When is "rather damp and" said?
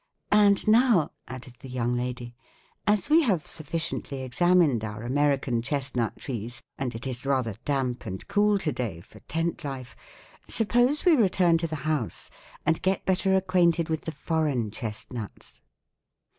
7.23-8.27